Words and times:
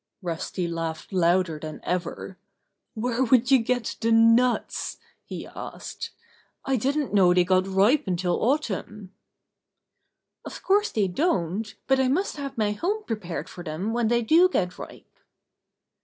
Rusty 0.23 0.67
laughed 0.67 1.13
louder 1.13 1.59
than 1.59 1.79
ever. 1.83 2.39
"Where 2.95 3.23
would 3.23 3.51
you 3.51 3.59
get 3.59 3.97
the 4.01 4.11
nuts?" 4.11 4.97
he 5.23 5.45
asked. 5.45 6.09
"I 6.65 6.75
didn't 6.75 7.13
know 7.13 7.35
they 7.35 7.43
got 7.43 7.67
ripe 7.67 8.07
until 8.07 8.43
autumn." 8.43 9.13
"Of 10.43 10.63
course 10.63 10.89
they 10.91 11.07
don't, 11.07 11.75
but 11.85 11.99
I 11.99 12.07
must 12.07 12.37
have 12.37 12.57
my 12.57 12.71
home 12.71 13.03
prepared 13.03 13.47
for 13.47 13.63
them 13.63 13.93
when 13.93 14.07
they 14.07 14.23
do 14.23 14.49
get 14.49 14.79
ripe." 14.79 15.05